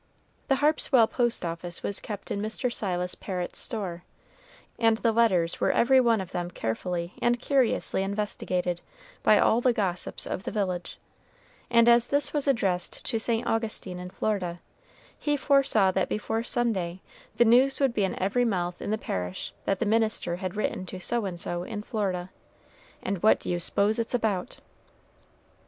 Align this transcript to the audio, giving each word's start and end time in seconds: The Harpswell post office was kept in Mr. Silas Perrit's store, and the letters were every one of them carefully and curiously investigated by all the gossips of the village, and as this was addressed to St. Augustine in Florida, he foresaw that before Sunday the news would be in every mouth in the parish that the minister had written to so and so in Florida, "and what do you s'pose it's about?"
The 0.47 0.55
Harpswell 0.55 1.05
post 1.05 1.45
office 1.45 1.83
was 1.83 1.99
kept 1.99 2.31
in 2.31 2.41
Mr. 2.41 2.73
Silas 2.73 3.13
Perrit's 3.13 3.59
store, 3.59 4.01
and 4.79 4.97
the 4.97 5.11
letters 5.11 5.59
were 5.61 5.71
every 5.71 5.99
one 6.01 6.19
of 6.19 6.31
them 6.31 6.49
carefully 6.49 7.13
and 7.21 7.39
curiously 7.39 8.01
investigated 8.01 8.81
by 9.21 9.37
all 9.37 9.61
the 9.61 9.73
gossips 9.73 10.25
of 10.25 10.41
the 10.41 10.49
village, 10.49 10.97
and 11.69 11.87
as 11.87 12.07
this 12.07 12.33
was 12.33 12.47
addressed 12.47 13.05
to 13.05 13.19
St. 13.19 13.45
Augustine 13.45 13.99
in 13.99 14.09
Florida, 14.09 14.59
he 15.19 15.37
foresaw 15.37 15.91
that 15.91 16.09
before 16.09 16.41
Sunday 16.41 17.01
the 17.37 17.45
news 17.45 17.79
would 17.79 17.93
be 17.93 18.03
in 18.03 18.17
every 18.19 18.43
mouth 18.43 18.81
in 18.81 18.89
the 18.89 18.97
parish 18.97 19.53
that 19.65 19.77
the 19.77 19.85
minister 19.85 20.37
had 20.37 20.55
written 20.55 20.83
to 20.87 20.99
so 20.99 21.25
and 21.25 21.39
so 21.39 21.61
in 21.61 21.83
Florida, 21.83 22.31
"and 23.03 23.21
what 23.21 23.39
do 23.39 23.51
you 23.51 23.59
s'pose 23.59 23.99
it's 23.99 24.15
about?" 24.15 24.57